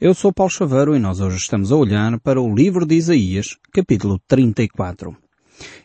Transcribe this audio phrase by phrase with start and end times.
[0.00, 3.56] Eu sou Paulo Chaveiro e nós hoje estamos a olhar para o livro de Isaías,
[3.72, 5.16] capítulo 34.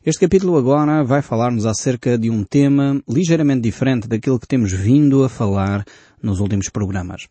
[0.03, 5.23] Este capítulo agora vai falar-nos acerca de um tema ligeiramente diferente daquilo que temos vindo
[5.23, 5.85] a falar
[6.23, 7.27] nos últimos programas.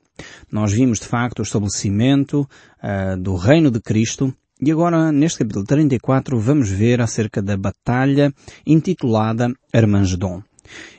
[0.52, 2.48] Nós vimos de facto o estabelecimento
[2.80, 4.32] uh, do reino de Cristo
[4.62, 8.32] e agora neste capítulo 34 vamos ver acerca da batalha
[8.64, 10.44] intitulada Armagedon.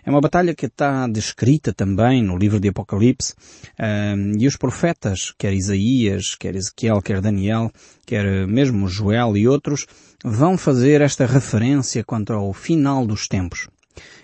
[0.05, 3.33] É uma batalha que está descrita também no livro de Apocalipse,
[3.79, 7.71] um, e os profetas, quer Isaías, quer Ezequiel, quer Daniel,
[8.05, 9.85] quer mesmo Joel e outros,
[10.23, 13.67] vão fazer esta referência quanto ao final dos tempos.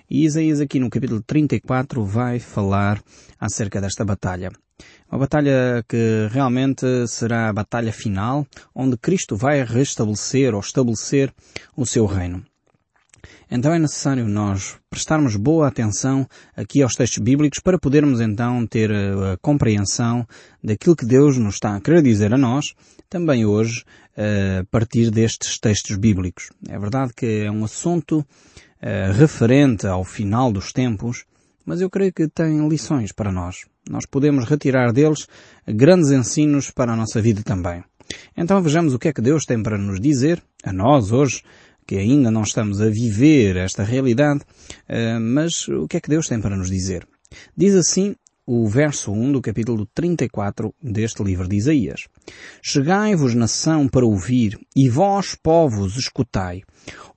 [0.09, 3.01] E Isaías aqui no capítulo 34 vai falar
[3.39, 4.51] acerca desta batalha.
[5.09, 11.33] Uma batalha que realmente será a batalha final, onde Cristo vai restabelecer ou estabelecer
[11.75, 12.45] o seu reino.
[13.49, 18.89] Então é necessário nós prestarmos boa atenção aqui aos textos bíblicos para podermos então ter
[18.89, 20.25] eh, a compreensão
[20.63, 22.73] daquilo que Deus nos está a querer dizer a nós,
[23.09, 23.83] também hoje,
[24.17, 26.49] eh, a partir destes textos bíblicos.
[26.67, 28.25] É verdade que é um assunto
[28.81, 31.25] eh, referente ao final dos tempos,
[31.65, 33.65] mas eu creio que tem lições para nós.
[33.89, 35.27] Nós podemos retirar deles
[35.67, 37.83] grandes ensinos para a nossa vida também.
[38.35, 41.41] Então vejamos o que é que Deus tem para nos dizer, a nós hoje,
[41.85, 44.41] que ainda não estamos a viver esta realidade,
[44.87, 47.07] eh, mas o que é que Deus tem para nos dizer?
[47.55, 48.15] Diz assim
[48.47, 52.07] o verso 1 do capítulo 34 deste livro de Isaías.
[52.61, 56.61] Chegai-vos nação para ouvir, e vós povos escutai.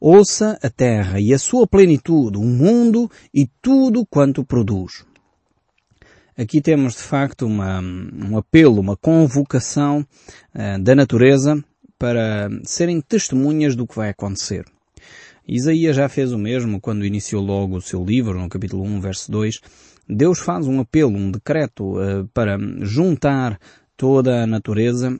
[0.00, 5.04] Ouça a terra e a sua plenitude, o mundo e tudo quanto produz.
[6.36, 10.06] Aqui temos de facto uma, um apelo, uma convocação
[10.54, 11.62] uh, da natureza
[11.98, 14.64] para serem testemunhas do que vai acontecer.
[15.46, 19.32] Isaías já fez o mesmo quando iniciou logo o seu livro, no capítulo 1, verso
[19.32, 19.60] 2.
[20.08, 23.58] Deus faz um apelo, um decreto uh, para juntar
[23.96, 25.18] toda a natureza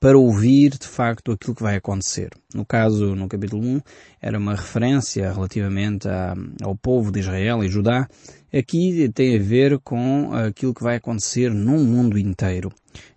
[0.00, 2.30] para ouvir de facto aquilo que vai acontecer.
[2.54, 3.80] No caso, no capítulo 1,
[4.20, 8.08] era uma referência relativamente a, ao povo de Israel e Judá.
[8.52, 12.70] Aqui tem a ver com aquilo que vai acontecer no mundo inteiro.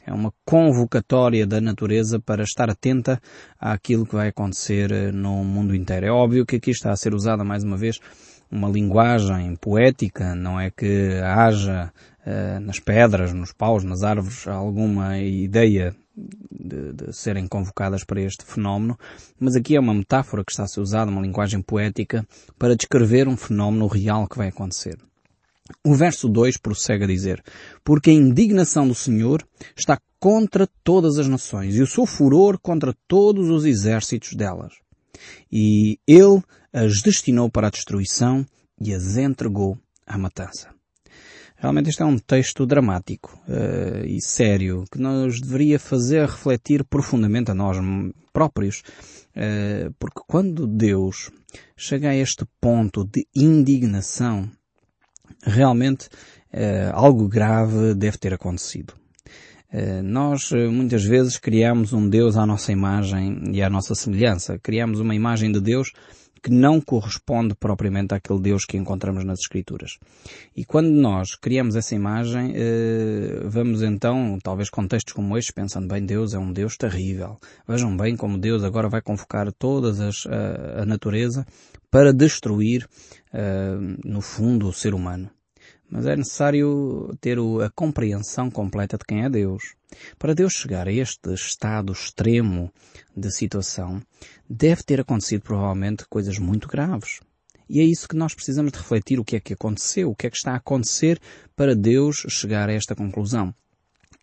[0.05, 3.19] É uma convocatória da natureza para estar atenta
[3.59, 6.05] àquilo que vai acontecer eh, no mundo inteiro.
[6.05, 7.99] É óbvio que aqui está a ser usada mais uma vez
[8.51, 11.91] uma linguagem poética, não é que haja
[12.25, 18.45] uh, nas pedras, nos paus, nas árvores alguma ideia de, de, serem convocadas para este
[18.45, 18.97] fenómeno,
[19.39, 22.25] mas aqui é uma metáfora que está a ser usada, uma linguagem poética,
[22.57, 24.97] para descrever um fenómeno real que vai acontecer.
[25.83, 27.43] O verso 2 prossegue a dizer,
[27.83, 29.43] porque a indignação do Senhor
[29.75, 34.73] está contra todas as nações e o seu furor contra todos os exércitos delas.
[35.51, 38.45] E ele as destinou para a destruição
[38.79, 40.74] e as entregou à matança.
[41.57, 47.49] Realmente este é um texto dramático uh, e sério que nos deveria fazer refletir profundamente
[47.49, 47.77] a nós
[48.33, 48.83] próprios,
[49.35, 51.31] uh, porque quando Deus
[51.77, 54.49] chega a este ponto de indignação,
[55.43, 56.07] realmente
[56.53, 58.93] uh, algo grave deve ter acontecido.
[60.05, 64.57] Nós muitas vezes criamos um Deus à nossa imagem e à nossa semelhança.
[64.57, 65.91] Criamos uma imagem de Deus
[66.45, 69.97] que não corresponde propriamente àquele Deus que encontramos nas Escrituras.
[70.55, 72.53] E quando nós criamos essa imagem,
[73.45, 77.39] vamos então, talvez com textos como estes, pensando bem, Deus é um Deus terrível.
[77.67, 81.47] Vejam bem como Deus agora vai convocar todas as, a, a natureza
[81.89, 82.87] para destruir,
[84.03, 85.31] no fundo, o ser humano.
[85.89, 89.75] Mas é necessário ter a compreensão completa de quem é Deus.
[90.17, 92.71] Para Deus chegar a este estado extremo
[93.15, 94.01] de situação,
[94.49, 97.19] deve ter acontecido provavelmente coisas muito graves.
[97.69, 100.27] E é isso que nós precisamos de refletir o que é que aconteceu, o que
[100.27, 101.19] é que está a acontecer
[101.55, 103.53] para Deus chegar a esta conclusão.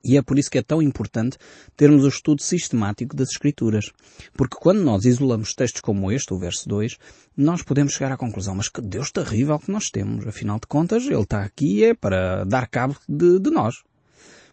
[0.04, 1.38] E é por isso que é tão importante
[1.76, 3.92] termos o estudo sistemático das Escrituras.
[4.34, 6.98] Porque quando nós isolamos textos como este, o verso 2,
[7.36, 10.26] nós podemos chegar à conclusão, mas que Deus terrível que nós temos.
[10.26, 13.76] Afinal de contas, Ele está aqui é para dar cabo de, de nós.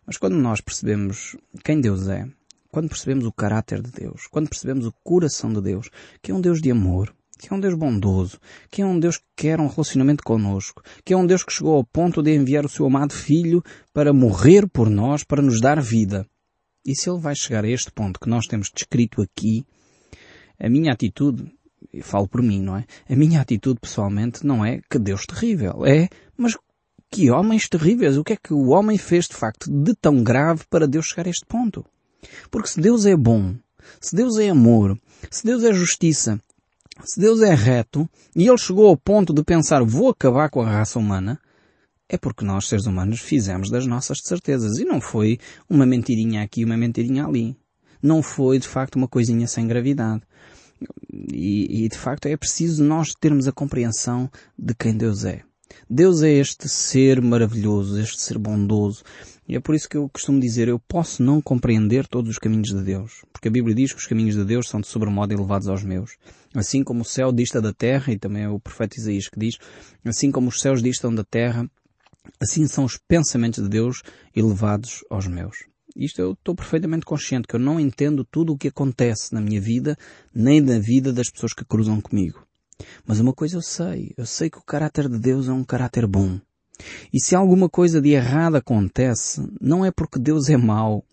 [0.05, 2.27] Mas quando nós percebemos quem Deus é,
[2.71, 5.89] quando percebemos o caráter de Deus, quando percebemos o coração de Deus,
[6.21, 8.38] que é um Deus de amor, que é um Deus bondoso,
[8.69, 11.75] que é um Deus que quer um relacionamento conosco, que é um Deus que chegou
[11.75, 13.63] ao ponto de enviar o seu amado Filho
[13.94, 16.27] para morrer por nós, para nos dar vida.
[16.86, 19.65] E se ele vai chegar a este ponto que nós temos descrito aqui,
[20.59, 21.50] a minha atitude,
[21.94, 22.86] e falo por mim, não é?
[23.09, 26.57] A minha atitude pessoalmente não é que Deus terrível, é, mas
[27.09, 30.63] que homens terríveis, o que é que o homem fez de facto de tão grave
[30.69, 31.86] para Deus chegar a este ponto?
[32.51, 33.56] Porque se Deus é bom,
[34.01, 35.00] se Deus é amor,
[35.31, 36.39] se Deus é justiça,
[37.04, 40.69] se Deus é reto e ele chegou ao ponto de pensar vou acabar com a
[40.69, 41.40] raça humana,
[42.07, 44.80] é porque nós, seres humanos, fizemos das nossas certezas.
[44.80, 45.38] E não foi
[45.69, 47.56] uma mentirinha aqui, uma mentirinha ali.
[48.01, 50.24] Não foi, de facto, uma coisinha sem gravidade.
[51.31, 55.44] E, e, de facto é preciso nós termos a compreensão de quem Deus é.
[55.89, 59.04] Deus é este ser maravilhoso, este ser bondoso.
[59.48, 62.69] E é por isso que eu costumo dizer, eu posso não compreender todos os caminhos
[62.69, 63.25] de Deus.
[63.33, 66.18] Porque a Bíblia diz que os caminhos de Deus são de sobremodo elevados aos meus.
[66.54, 69.57] Assim como o céu dista da terra, e também é o profeta Isaías que diz,
[70.06, 71.69] assim como os céus distam da terra,
[72.39, 74.04] assim são os pensamentos de Deus
[74.36, 75.57] elevados aos meus.
[75.95, 79.60] Isto eu estou perfeitamente consciente que eu não entendo tudo o que acontece na minha
[79.60, 79.98] vida,
[80.33, 82.45] nem na vida das pessoas que cruzam comigo.
[83.05, 86.07] Mas uma coisa eu sei, eu sei que o caráter de Deus é um caráter
[86.07, 86.39] bom.
[87.13, 91.03] E se alguma coisa de errado acontece, não é porque Deus é mau.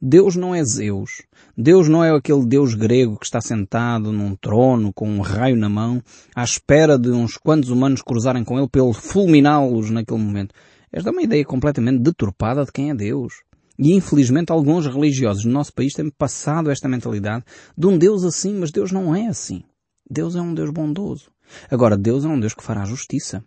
[0.00, 1.22] Deus não é Zeus.
[1.56, 5.68] Deus não é aquele Deus grego que está sentado num trono com um raio na
[5.68, 6.02] mão,
[6.34, 10.54] à espera de uns quantos humanos cruzarem com ele para ele fulminá-los naquele momento.
[10.90, 13.42] Esta é uma ideia completamente deturpada de quem é Deus.
[13.78, 17.44] E infelizmente alguns religiosos no nosso país têm passado esta mentalidade
[17.76, 19.62] de um Deus assim, mas Deus não é assim.
[20.08, 21.30] Deus é um Deus bondoso.
[21.70, 23.44] Agora, Deus é um Deus que fará justiça.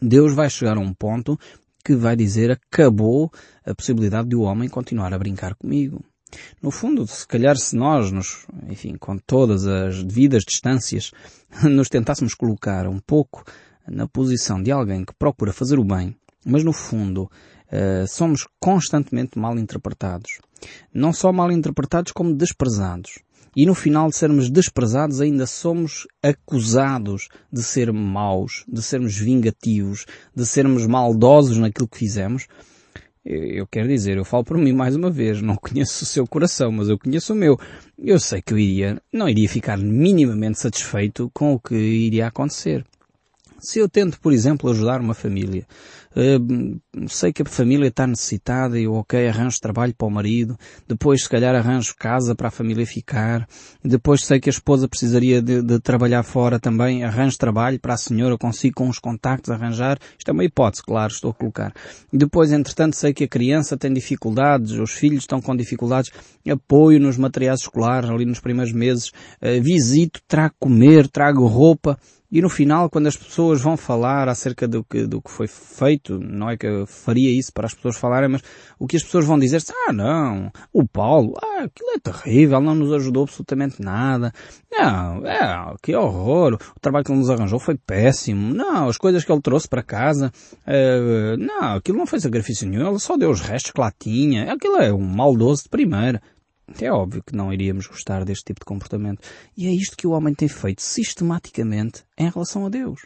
[0.00, 1.38] Deus vai chegar a um ponto
[1.84, 3.30] que vai dizer acabou
[3.64, 6.04] a possibilidade de o homem continuar a brincar comigo.
[6.62, 11.10] No fundo, se calhar se nós, nos, enfim, com todas as devidas distâncias,
[11.62, 13.44] nos tentássemos colocar um pouco
[13.86, 19.38] na posição de alguém que procura fazer o bem, mas no fundo uh, somos constantemente
[19.38, 20.38] mal interpretados.
[20.94, 23.18] Não só mal interpretados, como desprezados
[23.56, 30.06] e no final de sermos desprezados ainda somos acusados de ser maus, de sermos vingativos,
[30.34, 32.46] de sermos maldosos naquilo que fizemos,
[33.24, 36.72] eu quero dizer, eu falo por mim mais uma vez, não conheço o seu coração,
[36.72, 37.56] mas eu conheço o meu.
[37.96, 42.84] Eu sei que eu iria, não iria ficar minimamente satisfeito com o que iria acontecer.
[43.62, 45.64] Se eu tento, por exemplo, ajudar uma família,
[46.16, 50.58] uh, sei que a família está necessitada e eu, ok, arranjo trabalho para o marido,
[50.88, 53.48] depois se calhar arranjo casa para a família ficar,
[53.84, 57.96] depois sei que a esposa precisaria de, de trabalhar fora também, arranjo trabalho para a
[57.96, 61.72] senhora, consigo com os contactos arranjar, isto é uma hipótese, claro, estou a colocar.
[62.12, 66.10] Depois, entretanto, sei que a criança tem dificuldades, os filhos estão com dificuldades,
[66.50, 71.96] apoio nos materiais escolares ali nos primeiros meses, uh, visito, trago comer, trago roupa,
[72.32, 76.18] e no final, quando as pessoas vão falar acerca do que, do que foi feito,
[76.18, 78.42] não é que eu faria isso para as pessoas falarem, mas
[78.78, 82.74] o que as pessoas vão dizer ah não, o Paulo, ah, aquilo é terrível, não
[82.74, 84.32] nos ajudou absolutamente nada.
[84.72, 88.54] Não, é, que horror, o trabalho que ele nos arranjou foi péssimo.
[88.54, 90.32] Não, as coisas que ele trouxe para casa,
[90.66, 94.50] uh, não, aquilo não foi sacrifício nenhum, ele só deu os restos que lá tinha.
[94.50, 96.22] Aquilo é um maldoso de primeira.
[96.80, 99.20] É óbvio que não iríamos gostar deste tipo de comportamento.
[99.56, 103.02] E é isto que o homem tem feito sistematicamente em relação a Deus.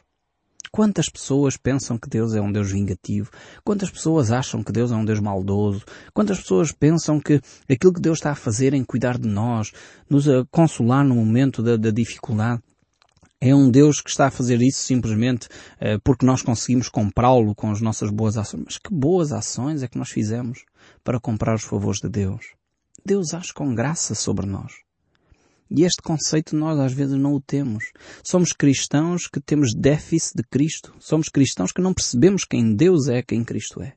[0.71, 3.31] Quantas pessoas pensam que Deus é um Deus vingativo?
[3.65, 5.85] Quantas pessoas acham que Deus é um Deus maldoso?
[6.13, 7.41] Quantas pessoas pensam que
[7.71, 9.73] aquilo que Deus está a fazer em cuidar de nós,
[10.09, 12.63] nos a consolar no momento da, da dificuldade,
[13.41, 17.71] é um Deus que está a fazer isso simplesmente uh, porque nós conseguimos comprá-lo com
[17.71, 18.63] as nossas boas ações.
[18.65, 20.65] Mas que boas ações é que nós fizemos
[21.05, 22.56] para comprar os favores de Deus?
[23.07, 24.73] Deus age com graça sobre nós.
[25.71, 27.93] E este conceito nós às vezes não o temos.
[28.23, 30.93] Somos cristãos que temos déficit de Cristo.
[30.99, 33.95] Somos cristãos que não percebemos quem Deus é, quem Cristo é.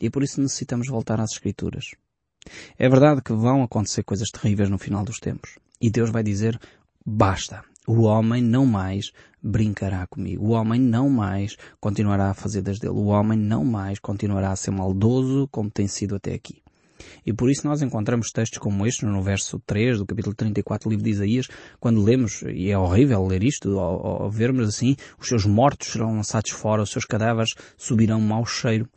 [0.00, 1.84] E é por isso necessitamos voltar às Escrituras.
[2.78, 5.58] É verdade que vão acontecer coisas terríveis no final dos tempos.
[5.78, 6.58] E Deus vai dizer,
[7.04, 7.62] basta.
[7.86, 9.12] O homem não mais
[9.42, 10.46] brincará comigo.
[10.46, 12.94] O homem não mais continuará a fazer das dele.
[12.94, 16.61] O homem não mais continuará a ser maldoso como tem sido até aqui.
[17.24, 20.90] E por isso nós encontramos textos como este no verso 3 do capítulo 34 do
[20.90, 25.28] livro de Isaías, quando lemos, e é horrível ler isto, ao, ao vermos assim, os
[25.28, 28.88] seus mortos serão lançados fora, os seus cadáveres subirão mau cheiro,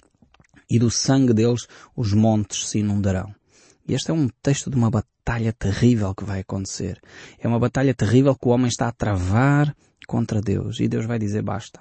[0.70, 3.34] e do sangue deles os montes se inundarão.
[3.88, 7.00] E este é um texto de uma batalha terrível que vai acontecer.
[7.40, 9.76] É uma batalha terrível que o homem está a travar
[10.08, 10.80] contra Deus.
[10.80, 11.80] E Deus vai dizer basta.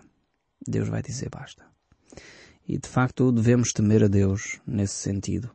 [0.67, 1.65] Deus vai dizer basta.
[2.69, 5.51] E de facto devemos temer a Deus nesse sentido.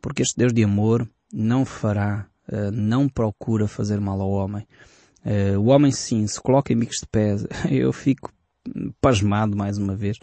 [0.00, 4.66] Porque este Deus de amor não fará, uh, não procura fazer mal ao homem.
[5.24, 7.46] Uh, o homem sim, se coloca em bicos de pés.
[7.70, 8.32] Eu fico
[9.00, 10.18] pasmado mais uma vez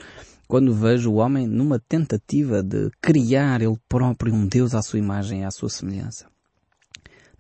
[0.48, 5.42] quando vejo o homem numa tentativa de criar ele próprio um Deus à sua imagem
[5.42, 6.28] e à sua semelhança.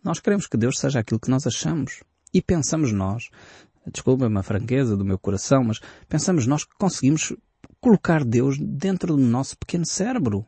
[0.03, 2.03] Nós queremos que Deus seja aquilo que nós achamos.
[2.33, 3.29] E pensamos nós,
[3.91, 7.33] desculpa-me a franqueza do meu coração, mas pensamos nós que conseguimos
[7.79, 10.45] colocar Deus dentro do nosso pequeno cérebro.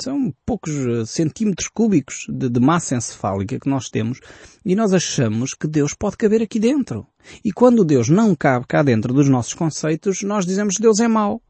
[0.00, 4.20] São poucos eh, centímetros cúbicos de, de, massa encefálica que nós temos
[4.64, 7.06] e nós achamos que Deus pode caber aqui dentro.
[7.44, 11.08] E quando Deus não cabe cá dentro dos nossos conceitos, nós dizemos que Deus é
[11.08, 11.42] mau.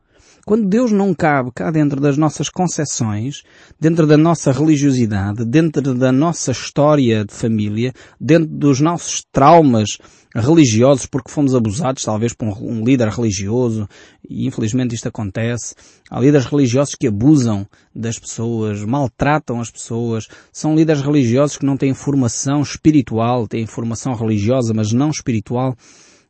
[0.47, 3.43] Quando Deus não cabe cá dentro das nossas concepções,
[3.79, 9.99] dentro da nossa religiosidade, dentro da nossa história de família, dentro dos nossos traumas
[10.35, 13.89] religiosos porque fomos abusados talvez por um líder religioso
[14.29, 15.75] e infelizmente isto acontece.
[16.11, 20.27] Há líderes religiosos que abusam das pessoas, maltratam as pessoas.
[20.53, 25.77] São líderes religiosos que não têm formação espiritual, têm formação religiosa mas não espiritual.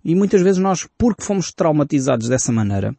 [0.05, 2.95] E muitas vezes nós, porque fomos traumatizados dessa maneira,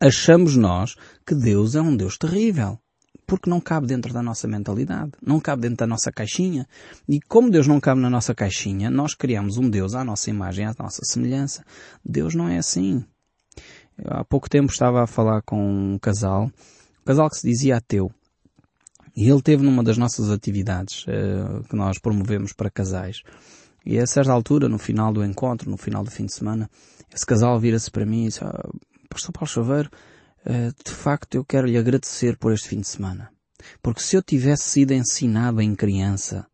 [0.00, 0.94] achamos nós
[1.26, 2.78] que Deus é um Deus terrível.
[3.28, 5.12] Porque não cabe dentro da nossa mentalidade.
[5.22, 6.66] Não cabe dentro da nossa caixinha.
[7.06, 10.64] E como Deus não cabe na nossa caixinha, nós criamos um Deus à nossa imagem,
[10.64, 11.62] à nossa semelhança.
[12.02, 13.04] Deus não é assim.
[13.98, 17.76] Eu, há pouco tempo estava a falar com um casal, um casal que se dizia
[17.76, 18.10] ateu.
[19.14, 23.20] E ele teve numa das nossas atividades uh, que nós promovemos para casais.
[23.84, 26.70] E a certa altura, no final do encontro, no final do fim de semana,
[27.14, 28.68] esse casal vira-se para mim e disse, ah,
[29.10, 29.90] Pastor Paulo Chaveiro,
[30.84, 33.30] de facto eu quero lhe agradecer por este fim de semana.
[33.82, 36.46] Porque se eu tivesse sido ensinado em criança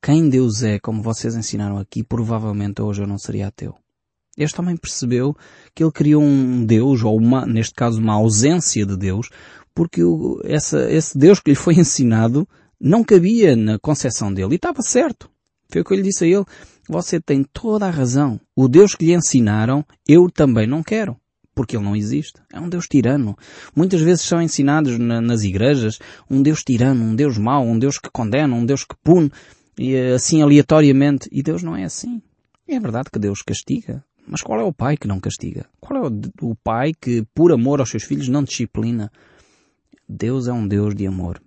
[0.00, 3.74] quem Deus é, como vocês ensinaram aqui, provavelmente hoje eu não seria ateu.
[4.38, 5.36] Este homem percebeu
[5.74, 9.30] que ele criou um Deus, ou uma, neste caso uma ausência de Deus,
[9.74, 12.46] porque o, essa, esse Deus que lhe foi ensinado
[12.80, 14.52] não cabia na concepção dele.
[14.52, 15.28] E estava certo.
[15.68, 16.44] Foi o que eu lhe disse a ele.
[16.88, 18.38] Você tem toda a razão.
[18.54, 21.16] O Deus que lhe ensinaram, eu também não quero
[21.56, 22.38] porque ele não existe.
[22.52, 23.36] É um Deus tirano.
[23.74, 25.98] Muitas vezes são ensinados na, nas igrejas
[26.30, 29.32] um Deus tirano, um Deus mau, um Deus que condena, um Deus que pune,
[29.78, 31.28] e eh, assim aleatoriamente.
[31.32, 32.22] E Deus não é assim.
[32.68, 34.04] É verdade que Deus castiga.
[34.28, 35.64] Mas qual é o pai que não castiga?
[35.80, 39.10] Qual é o, o pai que, por amor aos seus filhos, não disciplina?
[40.06, 41.40] Deus é um Deus de amor.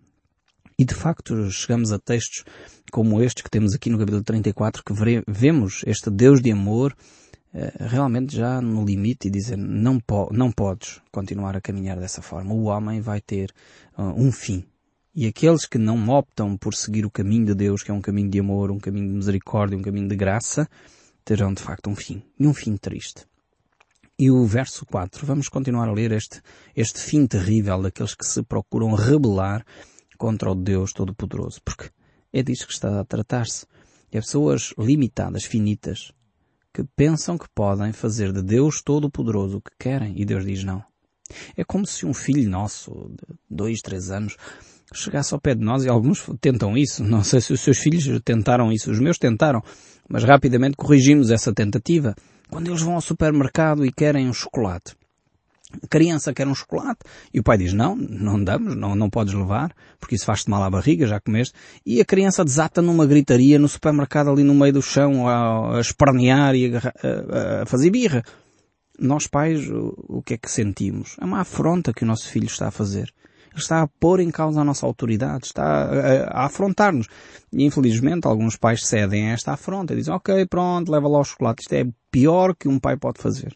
[0.77, 2.43] E de facto chegamos a textos
[2.91, 4.93] como estes que temos aqui no capítulo 34 que
[5.27, 6.95] vemos este Deus de amor
[7.79, 12.53] realmente já no limite e dizer não, po não podes continuar a caminhar dessa forma.
[12.53, 13.51] O homem vai ter
[13.97, 14.63] uh, um fim.
[15.15, 18.29] E aqueles que não optam por seguir o caminho de Deus, que é um caminho
[18.29, 20.69] de amor, um caminho de misericórdia, um caminho de graça,
[21.25, 22.21] terão de facto um fim.
[22.39, 23.25] E um fim triste.
[24.17, 26.41] E o verso 4, vamos continuar a ler este,
[26.75, 29.65] este fim terrível daqueles que se procuram rebelar
[30.17, 31.59] contra o Deus Todo-Poderoso.
[31.63, 31.89] Porque
[32.31, 33.65] é disso que está a tratar-se.
[34.11, 36.11] É pessoas limitadas, finitas,
[36.73, 40.83] que pensam que podem fazer de Deus Todo-Poderoso o que querem e Deus diz não.
[41.55, 44.35] É como se um filho nosso, de dois, três anos,
[44.93, 47.03] chegasse ao pé de nós e alguns tentam isso.
[47.03, 48.91] Não sei se os seus filhos tentaram isso.
[48.91, 49.61] Os meus tentaram.
[50.07, 52.15] Mas rapidamente corrigimos essa tentativa.
[52.49, 54.95] Quando eles vão ao supermercado e querem um chocolate.
[55.89, 57.01] Criança quer um chocolate
[57.33, 60.63] e o pai diz não, não damos, não, não podes levar, porque isso faz-te mal
[60.63, 61.53] à barriga, já comeste.
[61.85, 65.79] E a criança desata numa gritaria no supermercado ali no meio do chão a, a
[65.79, 68.23] espernear e a, a, a fazer birra.
[68.99, 71.15] Nós pais, o, o que é que sentimos?
[71.21, 73.13] É uma afronta que o nosso filho está a fazer.
[73.51, 77.07] Ele está a pôr em causa a nossa autoridade, está a, a afrontar-nos.
[77.53, 81.23] E infelizmente alguns pais cedem a esta afronta e dizem, ok, pronto, leva lá o
[81.23, 81.61] chocolate.
[81.61, 83.55] Isto é pior que um pai pode fazer.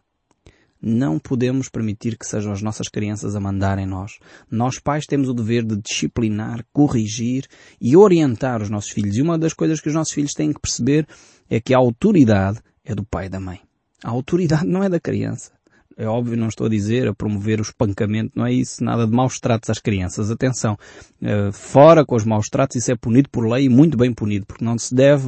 [0.86, 4.20] Não podemos permitir que sejam as nossas crianças a mandarem nós.
[4.52, 7.48] Nós pais temos o dever de disciplinar, corrigir
[7.80, 9.16] e orientar os nossos filhos.
[9.16, 11.08] E uma das coisas que os nossos filhos têm que perceber
[11.50, 13.62] é que a autoridade é do pai e da mãe.
[14.04, 15.53] A autoridade não é da criança.
[15.96, 19.14] É óbvio, não estou a dizer a promover o espancamento, não é isso, nada de
[19.14, 20.32] maus tratos às crianças.
[20.32, 20.78] Atenção,
[21.22, 24.46] eh, fora com os maus tratos, isso é punido por lei e muito bem punido,
[24.46, 25.28] porque não se deve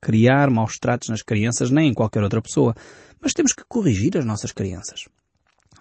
[0.00, 2.74] criar maus tratos nas crianças nem em qualquer outra pessoa.
[3.20, 5.04] Mas temos que corrigir as nossas crianças.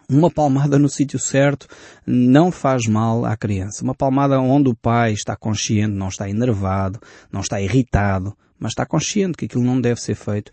[0.07, 1.67] Uma palmada no sítio certo
[2.05, 3.83] não faz mal à criança.
[3.83, 6.99] Uma palmada onde o pai está consciente, não está enervado,
[7.31, 10.51] não está irritado, mas está consciente que aquilo não deve ser feito.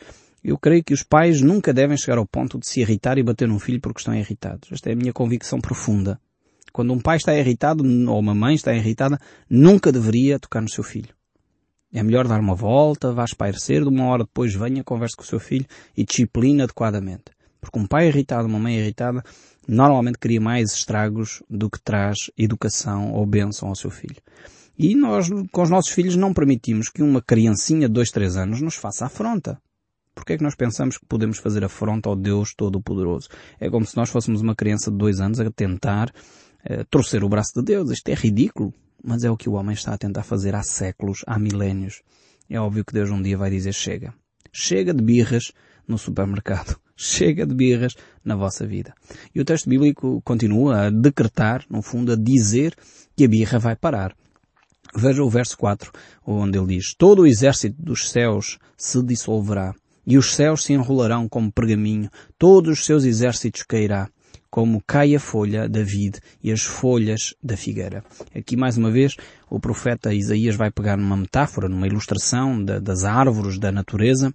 [0.48, 3.46] Eu creio que os pais nunca devem chegar ao ponto de se irritar e bater
[3.46, 4.72] num filho porque estão irritados.
[4.72, 6.18] Esta é a minha convicção profunda.
[6.72, 10.82] Quando um pai está irritado ou uma mãe está irritada, nunca deveria tocar no seu
[10.82, 11.10] filho.
[11.92, 15.26] É melhor dar uma volta, vá espairecer, de uma hora depois venha, converse com o
[15.26, 17.24] seu filho e disciplina adequadamente.
[17.60, 19.22] Porque um pai irritado, uma mãe irritada,
[19.66, 24.16] normalmente cria mais estragos do que traz educação ou bênção ao seu filho.
[24.78, 28.62] E nós, com os nossos filhos, não permitimos que uma criancinha de dois, três anos
[28.62, 29.60] nos faça afronta.
[30.18, 33.28] Porquê é que nós pensamos que podemos fazer afronta ao Deus Todo-Poderoso?
[33.60, 37.28] É como se nós fôssemos uma criança de dois anos a tentar uh, torcer o
[37.28, 37.92] braço de Deus.
[37.92, 38.74] Isto é ridículo.
[39.02, 42.02] Mas é o que o homem está a tentar fazer há séculos, há milénios.
[42.50, 44.12] É óbvio que Deus um dia vai dizer chega.
[44.52, 45.52] Chega de birras
[45.86, 46.76] no supermercado.
[46.96, 47.94] Chega de birras
[48.24, 48.92] na vossa vida.
[49.32, 52.74] E o texto bíblico continua a decretar, no fundo, a dizer
[53.16, 54.16] que a birra vai parar.
[54.96, 55.92] Veja o verso 4,
[56.26, 59.72] onde ele diz, Todo o exército dos céus se dissolverá,
[60.08, 64.08] e os céus se enrolarão como pergaminho, todos os seus exércitos cairá.
[64.50, 68.02] como cai a folha da vide e as folhas da figueira.
[68.34, 69.14] Aqui mais uma vez
[69.50, 74.32] o profeta Isaías vai pegar numa metáfora, numa ilustração da, das árvores da natureza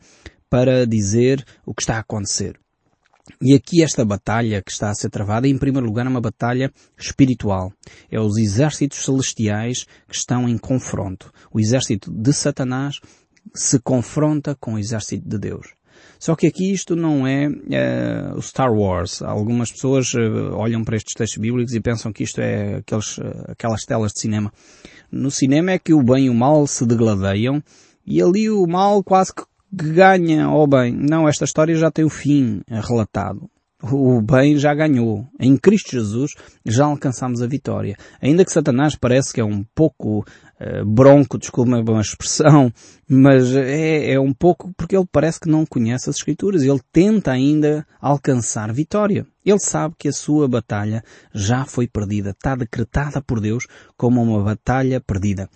[0.47, 2.59] para dizer o que está a acontecer.
[3.41, 6.71] E aqui esta batalha que está a ser travada, em primeiro lugar, é uma batalha
[6.95, 7.73] espiritual.
[8.11, 11.31] É os exércitos celestiais que estão em confronto.
[11.51, 12.99] O exército de Satanás
[13.53, 15.73] se confronta com o exército de Deus.
[16.19, 19.21] Só que aqui isto não é, é o Star Wars.
[19.21, 23.23] Algumas pessoas uh, olham para estes textos bíblicos e pensam que isto é aqueles, uh,
[23.49, 24.51] aquelas telas de cinema.
[25.11, 27.61] No cinema é que o bem e o mal se degladeiam
[28.05, 30.93] e ali o mal quase que ganha ao bem.
[30.93, 33.49] Não, esta história já tem o fim relatado.
[33.91, 35.27] O bem já ganhou.
[35.37, 36.31] Em Cristo Jesus
[36.65, 37.97] já alcançamos a vitória.
[38.21, 42.71] Ainda que Satanás parece que é um pouco uh, bronco, desculpe uma expressão,
[43.09, 46.63] mas é, é um pouco porque ele parece que não conhece as Escrituras.
[46.63, 49.27] Ele tenta ainda alcançar vitória.
[49.45, 52.29] Ele sabe que a sua batalha já foi perdida.
[52.29, 55.49] Está decretada por Deus como uma batalha perdida.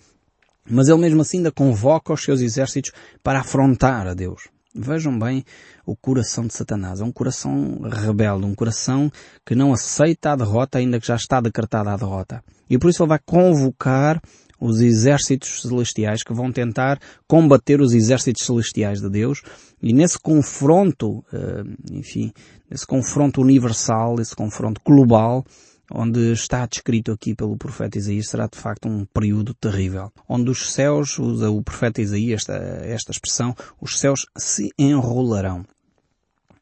[0.70, 2.92] Mas ele mesmo assim ainda convoca os seus exércitos
[3.22, 4.48] para afrontar a Deus.
[4.80, 5.44] Vejam bem
[5.84, 7.00] o coração de Satanás.
[7.00, 9.10] É um coração rebelde, um coração
[9.44, 12.44] que não aceita a derrota ainda que já está decretada a derrota.
[12.70, 14.22] E por isso ele vai convocar
[14.60, 19.42] os exércitos celestiais que vão tentar combater os exércitos celestiais de Deus
[19.82, 22.32] e nesse confronto, eh, enfim,
[22.70, 25.44] nesse confronto universal, esse confronto global,
[25.90, 30.72] onde está descrito aqui pelo profeta Isaías, será de facto um período terrível, onde os
[30.72, 32.54] céus, usa o profeta Isaías esta,
[32.84, 35.64] esta expressão, os céus se enrolarão.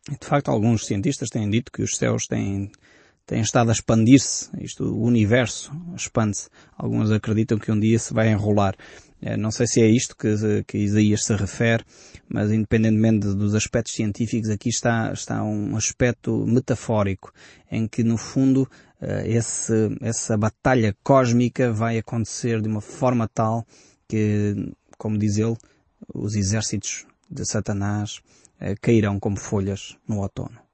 [0.09, 2.71] De facto, alguns cientistas têm dito que os céus têm,
[3.27, 6.49] têm estado a expandir-se, isto, o universo expande-se.
[6.77, 8.77] Alguns acreditam que um dia se vai enrolar.
[9.27, 11.85] Eh, não sei se é isto que, que Isaías se refere,
[12.29, 17.33] mas independentemente dos aspectos científicos, aqui está, está um aspecto metafórico,
[17.69, 23.67] em que no fundo eh, esse, essa batalha cósmica vai acontecer de uma forma tal
[24.09, 25.57] que, como diz ele,
[26.15, 28.21] os exércitos de Satanás
[28.61, 30.66] eh, cairão como folhas no outono.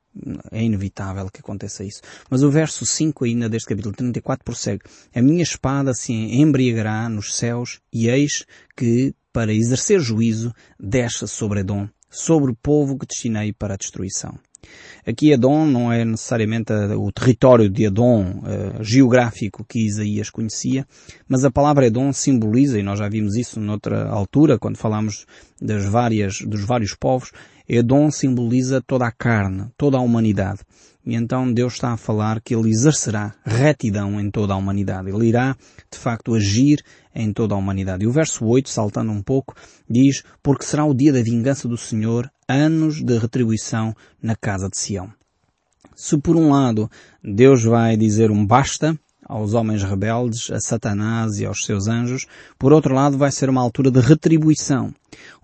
[0.51, 2.03] É inevitável que aconteça isso.
[2.29, 4.83] Mas o verso 5 ainda deste capítulo 34 prossegue.
[5.15, 8.45] A minha espada se embriagará nos céus e eis
[8.77, 14.39] que, para exercer juízo, desce sobre Edom, sobre o povo que destinei para a destruição.
[15.05, 20.87] Aqui Edom não é necessariamente o território de Edom uh, geográfico que Isaías conhecia,
[21.29, 25.27] mas a palavra Edom simboliza, e nós já vimos isso noutra altura, quando falamos
[25.61, 27.33] das várias, dos vários povos,
[27.69, 30.61] Edom simboliza toda a carne, toda a humanidade.
[31.05, 35.11] E então Deus está a falar que Ele exercerá retidão em toda a humanidade.
[35.11, 35.57] Ele irá,
[35.91, 36.83] de facto, agir
[37.15, 38.05] em toda a humanidade.
[38.05, 39.55] E o verso 8, saltando um pouco,
[39.89, 44.79] diz, porque será o dia da vingança do Senhor, anos de retribuição na casa de
[44.79, 45.13] Sião.
[45.95, 46.91] Se por um lado
[47.23, 48.99] Deus vai dizer um basta
[49.33, 52.27] aos homens rebeldes, a Satanás e aos seus anjos,
[52.59, 54.95] por outro lado vai ser uma altura de retribuição.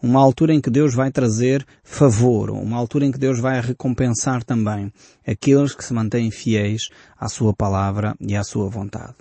[0.02, 4.44] Uma altura em que Deus vai trazer favor, uma altura em que Deus vai recompensar
[4.44, 4.92] também
[5.26, 9.14] aqueles que se mantêm fiéis à sua palavra e à sua vontade.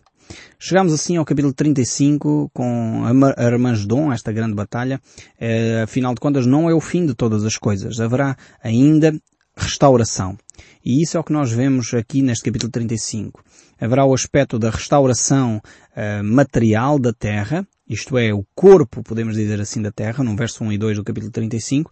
[0.60, 3.04] Chegamos assim ao capítulo 35 com
[3.38, 5.00] Armagedon, esta grande batalha.
[5.40, 8.02] É, afinal de contas, não é o fim de todas as coisas.
[8.02, 9.18] Haverá ainda
[9.56, 10.38] restauração.
[10.84, 13.42] E isso é o que nós vemos aqui neste capítulo 35.
[13.80, 19.62] Haverá o aspecto da restauração uh, material da terra, isto é, o corpo, podemos dizer
[19.62, 21.92] assim, da terra, no verso 1 e 2 do capítulo 35.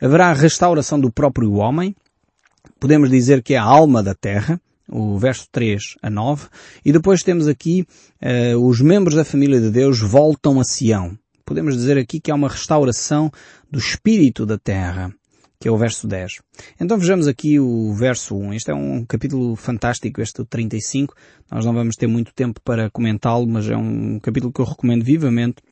[0.00, 1.94] Haverá a restauração do próprio homem,
[2.80, 6.48] podemos dizer que é a alma da terra, o verso 3 a 9.
[6.84, 7.86] E depois temos aqui
[8.22, 11.16] uh, os membros da família de Deus voltam a Sião.
[11.44, 13.30] Podemos dizer aqui que há uma restauração
[13.70, 15.14] do espírito da terra
[15.58, 16.40] que é o verso 10.
[16.80, 18.54] Então vejamos aqui o verso 1.
[18.54, 21.14] Este é um capítulo fantástico, este 35.
[21.50, 25.04] Nós não vamos ter muito tempo para comentá-lo, mas é um capítulo que eu recomendo
[25.04, 25.62] vivamente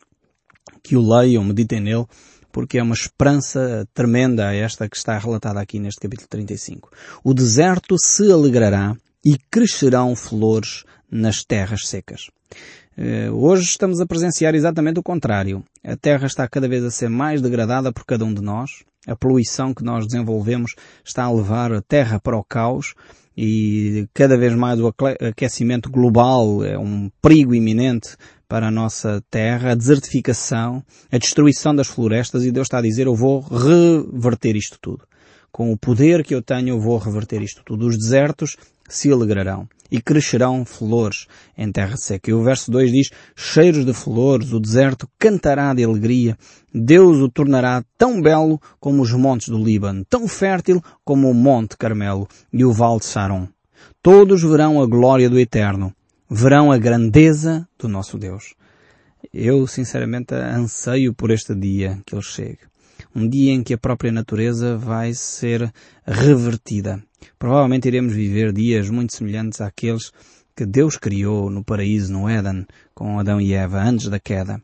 [0.82, 2.06] que o leiam, meditem nele,
[2.52, 6.90] porque é uma esperança tremenda esta que está relatada aqui neste capítulo 35.
[7.22, 12.28] O deserto se alegrará e crescerão flores nas terras secas.
[12.96, 15.64] Eh, hoje estamos a presenciar exatamente o contrário.
[15.82, 18.84] A terra está cada vez a ser mais degradada por cada um de nós.
[19.06, 22.94] A poluição que nós desenvolvemos está a levar a terra para o caos
[23.36, 24.92] e cada vez mais o
[25.28, 28.16] aquecimento global é um perigo iminente
[28.48, 33.06] para a nossa terra, a desertificação, a destruição das florestas e Deus está a dizer
[33.06, 35.06] eu vou reverter isto tudo.
[35.50, 37.86] Com o poder que eu tenho eu vou reverter isto tudo.
[37.86, 38.56] Os desertos
[38.88, 42.28] se alegrarão e crescerão flores em terra seca.
[42.28, 46.36] E o verso 2 diz, cheiros de flores, o deserto cantará de alegria,
[46.74, 51.76] Deus o tornará tão belo como os montes do Líbano, tão fértil como o monte
[51.76, 53.46] Carmelo e o vale de Saron.
[54.02, 55.94] Todos verão a glória do Eterno.
[56.28, 58.54] Verão a grandeza do nosso Deus.
[59.32, 62.58] Eu, sinceramente, anseio por este dia que ele chegue.
[63.14, 65.72] Um dia em que a própria natureza vai ser
[66.04, 67.00] revertida.
[67.38, 70.10] Provavelmente iremos viver dias muito semelhantes àqueles
[70.56, 74.60] que Deus criou no paraíso, no Éden, com Adão e Eva, antes da queda.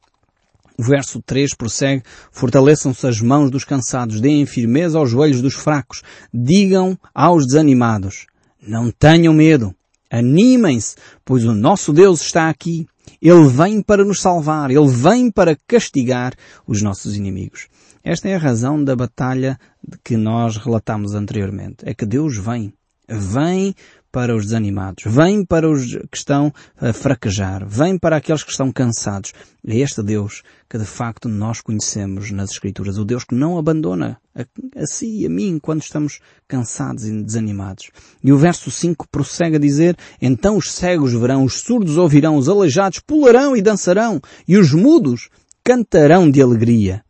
[0.78, 6.02] O verso 3 prossegue, fortaleçam-se as mãos dos cansados, deem firmeza aos joelhos dos fracos,
[6.32, 8.26] digam aos desanimados,
[8.66, 9.74] não tenham medo,
[10.10, 12.86] animem-se, pois o nosso Deus está aqui.
[13.20, 16.32] Ele vem para nos salvar, Ele vem para castigar
[16.66, 17.68] os nossos inimigos.
[18.02, 19.58] Esta é a razão da batalha
[20.02, 21.78] que nós relatamos anteriormente.
[21.82, 22.72] É que Deus vem.
[23.06, 23.74] Vem
[24.12, 28.72] para os desanimados, vem para os que estão a fraquejar, vem para aqueles que estão
[28.72, 29.32] cansados.
[29.66, 34.18] É este Deus que de facto nós conhecemos nas Escrituras, o Deus que não abandona
[34.34, 34.42] a,
[34.80, 37.90] a si e a mim quando estamos cansados e desanimados.
[38.22, 42.48] E o verso 5 prossegue a dizer, então os cegos verão, os surdos ouvirão, os
[42.48, 45.28] aleijados pularão e dançarão, e os mudos
[45.62, 47.04] cantarão de alegria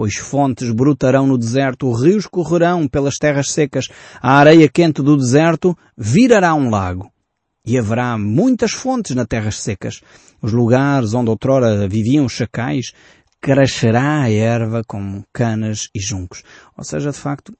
[0.00, 5.76] pois fontes brotarão no deserto, rios correrão pelas terras secas, a areia quente do deserto
[5.94, 7.12] virará um lago.
[7.66, 10.00] E haverá muitas fontes nas terras secas.
[10.40, 12.92] Os lugares onde outrora viviam os chacais,
[13.42, 16.42] crescerá a erva como canas e juncos.
[16.78, 17.52] Ou seja, de facto,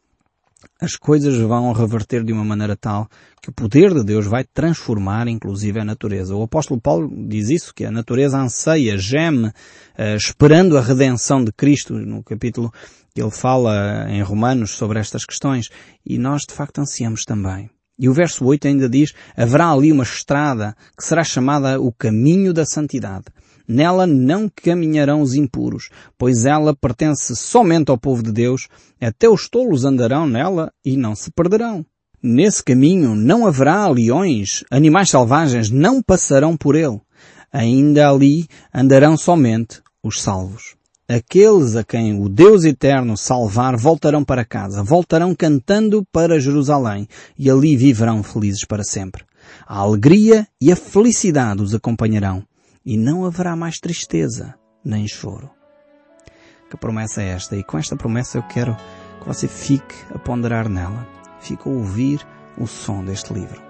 [0.81, 3.09] as coisas vão reverter de uma maneira tal
[3.43, 6.35] que o poder de Deus vai transformar inclusive a natureza.
[6.35, 11.53] O apóstolo Paulo diz isso, que a natureza anseia, geme, uh, esperando a redenção de
[11.53, 11.95] Cristo.
[11.95, 12.73] No capítulo
[13.15, 15.69] que ele fala em Romanos sobre estas questões.
[16.05, 17.71] E nós de facto ansiamos também.
[17.99, 22.53] E o verso 8 ainda diz, haverá ali uma estrada que será chamada o caminho
[22.53, 23.27] da santidade.
[23.73, 28.67] Nela não caminharão os impuros, pois ela pertence somente ao povo de Deus,
[29.01, 31.87] até os tolos andarão nela e não se perderão.
[32.21, 37.01] Nesse caminho não haverá leões, animais selvagens não passarão por ele.
[37.53, 40.75] Ainda ali andarão somente os salvos.
[41.09, 47.07] Aqueles a quem o Deus Eterno salvar voltarão para casa, voltarão cantando para Jerusalém
[47.39, 49.23] e ali viverão felizes para sempre.
[49.65, 52.43] A alegria e a felicidade os acompanharão
[52.85, 55.51] e não haverá mais tristeza nem choro.
[56.71, 57.57] Que promessa é esta?
[57.57, 58.77] E com esta promessa eu quero
[59.21, 61.07] que você fique a ponderar nela,
[61.41, 63.61] fique a ouvir o som deste livro.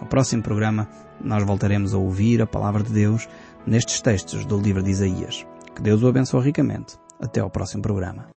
[0.00, 0.88] No próximo programa
[1.20, 3.28] nós voltaremos a ouvir a palavra de Deus
[3.66, 5.46] nestes textos do livro de Isaías.
[5.74, 6.96] Que Deus o abençoe ricamente.
[7.20, 8.28] Até ao próximo programa.